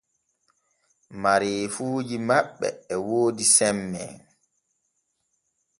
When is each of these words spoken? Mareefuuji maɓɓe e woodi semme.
Mareefuuji 1.21 2.17
maɓɓe 2.27 2.67
e 2.93 2.95
woodi 3.07 3.45
semme. 3.55 4.03